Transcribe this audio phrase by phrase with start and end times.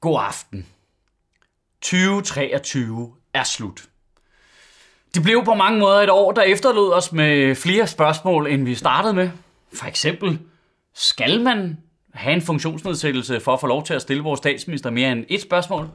[0.00, 0.66] God aften.
[1.80, 3.88] 2023 er slut.
[5.14, 8.74] Det blev på mange måder et år, der efterlod os med flere spørgsmål, end vi
[8.74, 9.30] startede med.
[9.74, 10.38] For eksempel,
[10.94, 11.78] skal man
[12.14, 15.42] have en funktionsnedsættelse for at få lov til at stille vores statsminister mere end et
[15.42, 15.88] spørgsmål?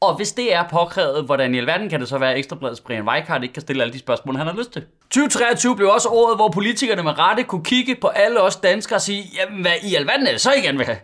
[0.00, 3.08] Og hvis det er påkrævet, hvordan i alverden kan det så være, at Ekstrabladets Brian
[3.08, 4.84] Weikart ikke kan stille alle de spørgsmål, han har lyst til?
[5.10, 9.02] 2023 blev også året, hvor politikerne med rette kunne kigge på alle os danskere og
[9.02, 10.98] sige, jamen hvad i alverden er det så, I gerne vil have?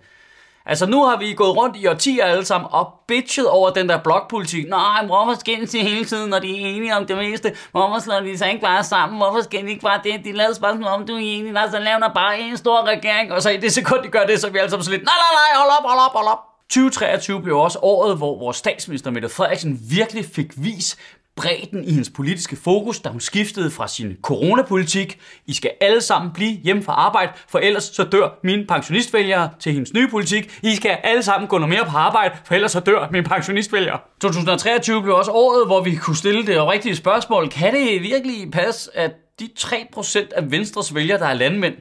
[0.66, 3.98] Altså nu har vi gået rundt i årtier alle sammen og bitchet over den der
[3.98, 4.68] blokpolitik.
[4.68, 7.52] Nej, hvorfor skændes de hele tiden, når de er enige om det meste?
[7.70, 9.18] Hvorfor slår de sig ikke bare sammen?
[9.18, 10.24] Hvorfor skændes de ikke bare det?
[10.24, 13.32] De lavede spørgsmål om, du er enig, nej, så laver bare en stor regering.
[13.32, 15.04] Og så i det sekund, de gør det, så er vi alle sammen så lidt,
[15.04, 16.38] nej, nej, nej, hold op, hold op, hold op.
[16.70, 20.96] 2023 blev også året, hvor vores statsminister Mette Frederiksen virkelig fik vis
[21.36, 25.18] bredden i hendes politiske fokus, da hun skiftede fra sin coronapolitik.
[25.46, 29.72] I skal alle sammen blive hjemme fra arbejde, for ellers så dør mine pensionistvælgere til
[29.72, 30.58] hendes nye politik.
[30.62, 33.98] I skal alle sammen gå noget mere på arbejde, for ellers så dør mine pensionistvælgere.
[34.20, 37.48] 2023 blev også året, hvor vi kunne stille det rigtige spørgsmål.
[37.48, 41.74] Kan det virkelig passe, at de 3% af Venstres vælgere, der er landmænd,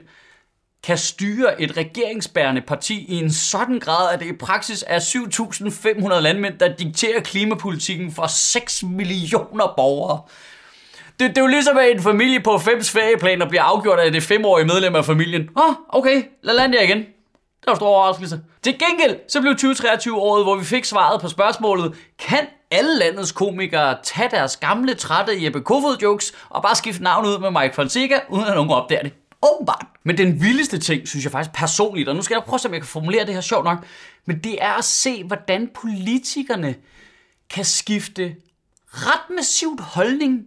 [0.84, 6.20] kan styre et regeringsbærende parti i en sådan grad, at det i praksis er 7.500
[6.20, 10.20] landmænd, der dikterer klimapolitikken for 6 millioner borgere.
[11.20, 14.22] Det, det er jo ligesom, at en familie på fem sfæreplaner bliver afgjort af det
[14.22, 15.48] femårige medlem af familien.
[15.56, 16.98] Åh, oh, okay, lad lande igen.
[16.98, 18.40] Det var en stor overraskelse.
[18.62, 23.32] Til gengæld, så blev 2023 året, hvor vi fik svaret på spørgsmålet, kan alle landets
[23.32, 27.74] komikere tage deres gamle, trætte Jeppe Kofod jokes og bare skifte navn ud med Mike
[27.74, 29.12] Fonseca, uden at nogen opdager det?
[29.52, 29.86] Åbenbart.
[30.04, 32.68] Men den vildeste ting, synes jeg faktisk personligt, og nu skal jeg prøve at se,
[32.68, 33.86] om jeg kan formulere det her sjovt nok,
[34.26, 36.74] men det er at se, hvordan politikerne
[37.50, 38.36] kan skifte
[38.88, 40.46] ret massivt holdning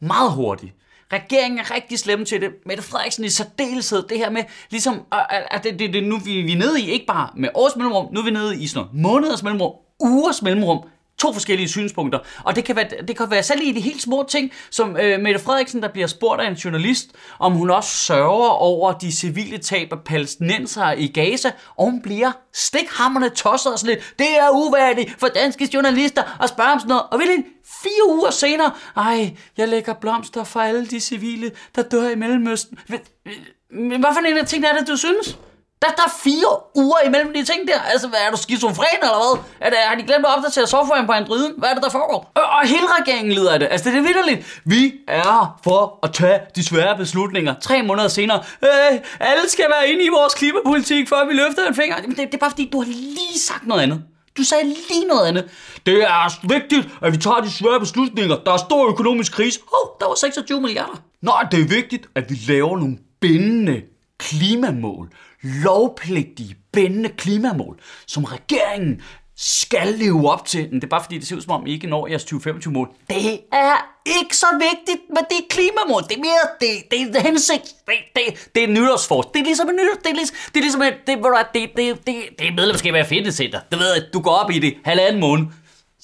[0.00, 0.74] meget hurtigt.
[1.12, 2.50] Regeringen er rigtig slemme til det.
[2.66, 5.02] Mette Frederiksen i særdeleshed, det her med, ligesom,
[5.50, 8.14] at det, det, det, nu vi, vi er nede i, ikke bare med års mellemrum,
[8.14, 10.88] nu er vi nede i sådan noget måneders mellemrum, ugers mellemrum,
[11.22, 12.18] to forskellige synspunkter.
[12.44, 15.20] Og det kan være, det kan være selv i de helt små ting, som øh,
[15.20, 19.58] Mette Frederiksen, der bliver spurgt af en journalist, om hun også sørger over de civile
[19.58, 24.14] tab af palæstinensere i Gaza, og hun bliver stikhammerne tosset og sådan lidt.
[24.18, 27.02] Det er uværdigt for danske journalister at spørge om sådan noget.
[27.10, 27.44] Og vil det
[27.82, 32.78] fire uger senere, ej, jeg lægger blomster for alle de civile, der dør i Mellemøsten.
[32.86, 35.38] Hvad for en af tingene er det, du synes?
[35.82, 37.80] Der, der er fire uger imellem de ting der.
[37.92, 39.66] Altså, hvad er du skizofren eller hvad?
[39.66, 41.52] Er det, har de glemt at opdatere softwaren på Androiden?
[41.58, 42.32] Hvad er det, der foregår?
[42.34, 43.68] Og, og hele regeringen lider af det.
[43.70, 44.60] Altså, det er vidderligt.
[44.64, 47.54] Vi er for at tage de svære beslutninger.
[47.60, 48.42] Tre måneder senere.
[48.62, 51.96] Øh, alle skal være inde i vores klimapolitik, for vi løfter en finger.
[52.02, 54.02] Men det, det er bare fordi, du har lige sagt noget andet.
[54.36, 55.44] Du sagde lige noget andet.
[55.86, 58.36] Det er vigtigt, at vi tager de svære beslutninger.
[58.46, 59.60] Der er stor økonomisk krise.
[59.72, 61.02] Hov, oh, der var 26 milliarder.
[61.22, 63.82] Nej, det er vigtigt, at vi laver nogle bindende
[64.18, 65.08] klimamål
[65.42, 69.02] lovpligtige, bindende klimamål, som regeringen
[69.36, 70.60] skal leve op til.
[70.70, 72.88] Men det er bare fordi, det ser ud som om, I ikke når jeres 2025-mål.
[73.08, 73.76] Det er
[74.20, 76.02] ikke så vigtigt med det klimamål.
[76.02, 77.74] Det er mere, det, det, det er hensigt.
[77.86, 79.28] Det, det, det er nytårsforsk.
[79.34, 80.02] Det er ligesom en nytårs.
[80.04, 81.16] Det er ligesom, det er ligesom et, det,
[81.54, 83.60] det, det, det, det er medlemskab af fitnesscenter.
[83.70, 85.46] Det ved jeg, du går op i det halvanden måned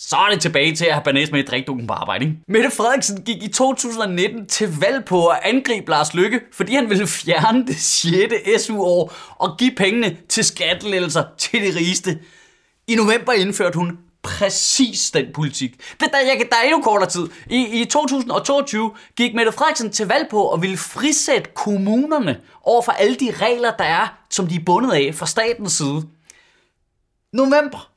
[0.00, 2.24] så er det tilbage til at have banæs med i drikdukken på arbejde.
[2.24, 2.36] Ikke?
[2.48, 7.06] Mette Frederiksen gik i 2019 til valg på at angribe Lars Lykke, fordi han ville
[7.06, 8.62] fjerne det 6.
[8.62, 12.18] SU-år og give pengene til skattelettelser til de rigeste.
[12.86, 15.76] I november indførte hun præcis den politik.
[16.00, 17.28] Det, der, jeg, der er endnu kortere tid.
[17.50, 22.92] I, I 2022 gik Mette Frederiksen til valg på at ville frisætte kommunerne over for
[22.92, 26.02] alle de regler, der er, som de er bundet af fra statens side.
[27.32, 27.90] November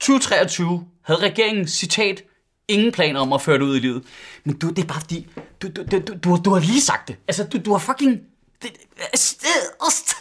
[0.00, 2.22] 2023 havde regeringen, citat,
[2.68, 4.02] ingen planer om at føre det ud i livet.
[4.44, 5.26] Men du, det er bare fordi,
[5.62, 7.16] du, du, du, du, du har lige sagt det.
[7.28, 8.20] Altså, du, du har fucking...
[8.62, 9.36] Det, altså,
[9.82, 10.16] altså,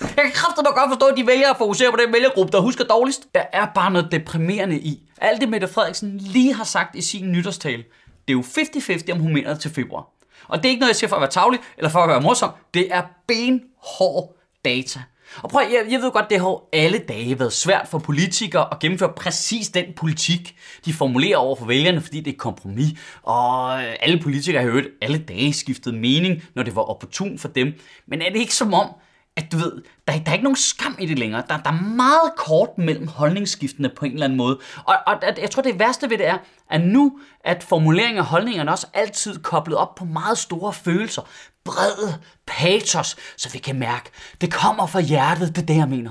[0.00, 2.84] jeg kan kraftigt godt forstå, at de vælger at fokusere på den vælgergruppe, der husker
[2.84, 3.26] dårligst.
[3.34, 5.02] Der er bare noget deprimerende i.
[5.20, 7.84] Alt det Mette Frederiksen lige har sagt i sin nytårstale,
[8.28, 10.08] det er jo 50-50, om hun mener det til februar.
[10.48, 12.20] Og det er ikke noget, jeg siger for at være tavlig, eller for at være
[12.20, 12.50] morsom.
[12.74, 15.00] Det er benhård data.
[15.42, 18.78] Og prøv, jeg, jeg ved godt, det har alle dage været svært for politikere at
[18.78, 22.98] gennemføre præcis den politik, de formulerer over for vælgerne, fordi det er et kompromis.
[23.22, 27.48] Og øh, alle politikere har hørt alle dage skiftet mening, når det var opportun for
[27.48, 27.72] dem.
[28.06, 28.88] Men er det ikke som om,
[29.36, 29.72] at du ved,
[30.08, 31.42] der, der er ikke nogen skam i det længere.
[31.48, 34.58] Der, der er meget kort mellem holdningsskiftene på en eller anden måde.
[34.84, 36.38] Og, og at, jeg tror, det værste ved det er,
[36.70, 41.22] at nu at formuleringen af holdningerne også altid koblet op på meget store følelser.
[41.64, 42.12] Bred
[42.46, 44.10] patos, så vi kan mærke,
[44.40, 46.10] det kommer fra hjertet, det er det, jeg mener.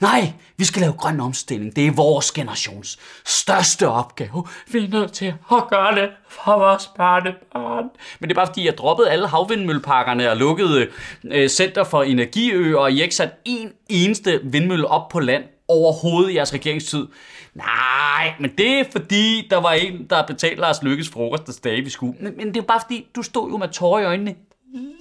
[0.00, 1.76] Nej, vi skal lave grøn omstilling.
[1.76, 4.46] Det er vores generations største opgave.
[4.72, 7.84] Vi er nødt til at gøre det for vores børnebørn.
[8.20, 10.88] Men det er bare fordi, jeg droppede alle havvindmølleparkerne og lukkede
[11.24, 16.30] øh, Center for Energiø, og I ikke sat en eneste vindmølle op på land overhovedet
[16.30, 17.06] i jeres regeringstid.
[17.54, 21.84] Nej, men det er fordi, der var en, der betalte Lars Lykkes frokost, der stadig
[21.84, 22.14] vi skulle.
[22.20, 24.34] Men, men det er bare fordi, du stod jo med tårer i øjnene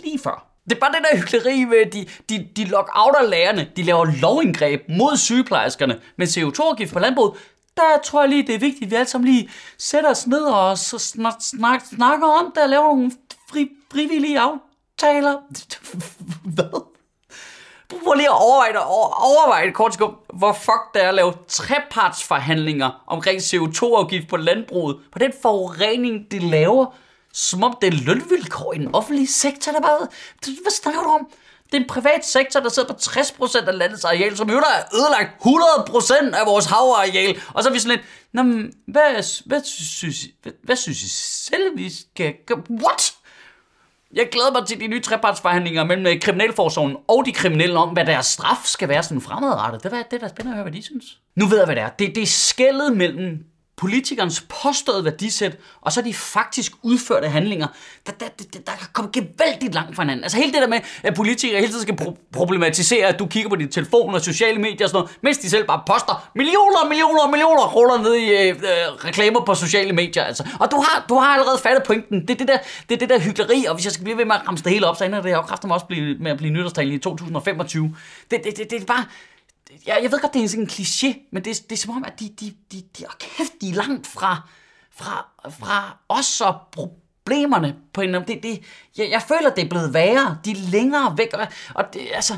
[0.03, 0.48] lige før.
[0.69, 4.05] Det er bare det der hyggeleri med, at de, de, de lockouter lærerne, de laver
[4.21, 7.33] lovindgreb mod sygeplejerskerne med CO2-afgift på landbruget.
[7.77, 10.41] Der tror jeg lige, det er vigtigt, at vi alle sammen lige sætter os ned
[10.41, 13.11] og så snak, snak, snakker om det og laver nogle
[13.49, 15.37] fri, frivillige aftaler.
[16.55, 16.89] Hvad?
[18.03, 23.03] Prøv lige at overveje overveje et kort sekund, hvor fuck det er at lave trepartsforhandlinger
[23.07, 26.85] omkring CO2-afgift på landbruget, på den forurening, de laver,
[27.33, 30.07] som om det er lønvilkår i den offentlige sektor, der bare...
[30.45, 31.27] Hvad snakker du om?
[31.65, 34.65] Det er en privat sektor, der sidder på 60% af landets areal, som jo der
[34.65, 35.29] er ødelagt
[36.33, 37.41] 100% af vores havareal.
[37.53, 41.09] Og så er vi sådan lidt, Nå, men, hvad, hvad, synes, hvad, hvad synes I
[41.49, 42.63] selv, vi skal gøre?
[42.69, 43.13] What?
[44.13, 48.05] Jeg glæder mig til de nye trepartsforhandlinger mellem øh, Kriminalforsorgen og de kriminelle om, hvad
[48.05, 49.83] deres straf skal være sådan fremadrettet.
[49.83, 51.19] Det er det, der er spændende at høre, hvad de synes.
[51.35, 51.89] Nu ved jeg, hvad det er.
[51.89, 53.45] Det, det er skældet mellem
[53.79, 57.67] politikernes påståede værdisæt, og så de faktisk udførte handlinger,
[58.05, 60.23] der, der, der, der kan komme gevaldigt langt fra hinanden.
[60.23, 63.49] Altså hele det der med, at politikere hele tiden skal pro- problematisere, at du kigger
[63.49, 66.87] på din telefon og sociale medier og sådan noget, mens de selv bare poster millioner,
[66.89, 68.55] millioner, millioner kroner ned i øh, øh,
[69.05, 70.23] reklamer på sociale medier.
[70.23, 70.43] Altså.
[70.59, 72.21] Og du har, du har allerede fattet pointen.
[72.21, 72.57] Det er det, der,
[72.89, 74.71] det er det der hyggeleri, og hvis jeg skal blive ved med at ramse det
[74.71, 77.95] hele op, så ender det jo kraftigt også blive, med at blive nytårstalen i 2025.
[78.31, 79.05] Det, det, det, det er bare,
[79.85, 82.03] jeg, jeg ved godt, det er sådan en kliché, men det, det er som om,
[82.03, 84.49] at de, de, de, de, oh, kæft, de er langt fra,
[84.91, 88.63] fra, fra os og problemerne på en det, det,
[88.97, 90.37] jeg, jeg føler, det er blevet værre.
[90.45, 92.37] De er længere væk, og, og det, altså,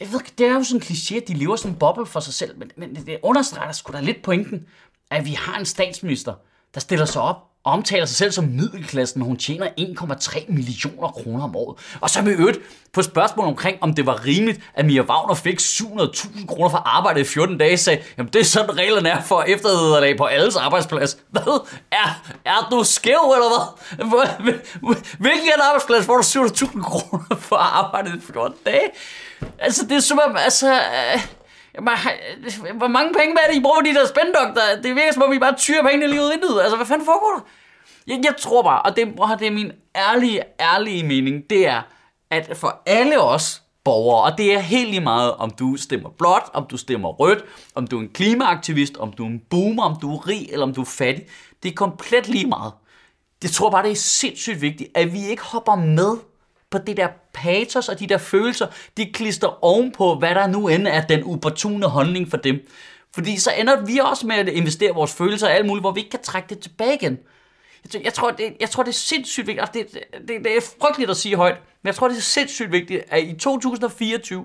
[0.00, 2.20] jeg ved, det er jo sådan en kliché, at de lever sådan en boble for
[2.20, 4.66] sig selv, men, men det understreger sgu da lidt pointen,
[5.10, 6.34] at vi har en statsminister,
[6.74, 11.44] der stiller sig op omtaler sig selv som middelklassen, når hun tjener 1,3 millioner kroner
[11.44, 11.78] om året.
[12.00, 12.58] Og så med øvrigt
[12.92, 17.20] på spørgsmål omkring, om det var rimeligt, at Mia Wagner fik 700.000 kroner for arbejde
[17.20, 21.18] i 14 dage, sagde, jamen det er sådan reglerne er for eftervederlag på alles arbejdsplads.
[21.30, 21.66] Hvad?
[21.92, 24.54] Er, er du skæv, eller hvad?
[25.24, 28.90] Hvilken arbejdsplads får du 700.000 kroner for arbejde i 14 dage?
[29.58, 30.74] Altså, det er som om, altså...
[30.74, 31.20] Øh,
[32.74, 34.62] hvor mange penge er det, I bruger de der spændokter?
[34.82, 36.60] Det virker som om, I bare tyrer pengene lige ud i intet.
[36.60, 37.44] Altså, hvad fanden foregår der?
[38.06, 39.06] Jeg, jeg tror bare, og det,
[39.38, 41.82] det er min ærlige, ærlige mening, det er,
[42.30, 46.42] at for alle os borgere, og det er helt lige meget, om du stemmer blåt,
[46.52, 47.44] om du stemmer rødt,
[47.74, 50.66] om du er en klimaaktivist, om du er en boomer, om du er rig, eller
[50.66, 51.24] om du er fattig,
[51.62, 52.72] det er komplet lige meget.
[53.42, 56.16] Det tror bare, det er sindssygt vigtigt, at vi ikke hopper med
[56.74, 58.66] på det der patos og de der følelser,
[58.96, 62.68] de klister ovenpå, hvad der nu end er den opportune holdning for dem.
[63.14, 66.00] Fordi så ender vi også med at investere vores følelser og alt muligt, hvor vi
[66.00, 67.18] ikke kan trække det tilbage igen.
[68.04, 69.74] Jeg tror, det, jeg tror, det er sindssygt vigtigt.
[69.74, 69.86] Det,
[70.28, 73.24] det, det er frygteligt at sige højt, men jeg tror, det er sindssygt vigtigt, at
[73.24, 74.44] i 2024,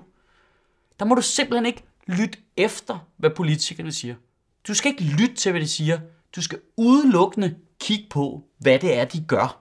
[0.98, 4.14] der må du simpelthen ikke lytte efter, hvad politikerne siger.
[4.68, 5.98] Du skal ikke lytte til, hvad de siger.
[6.36, 9.59] Du skal udelukkende kigge på, hvad det er, de gør.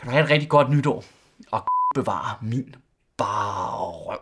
[0.00, 1.04] Kan du have et rigtig godt nytår,
[1.52, 1.64] og
[1.94, 2.74] bevare min
[3.18, 4.18] bare røv.